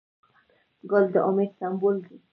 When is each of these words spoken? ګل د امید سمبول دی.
ګل 0.89 1.05
د 1.13 1.15
امید 1.27 1.51
سمبول 1.59 1.95
دی. 2.05 2.17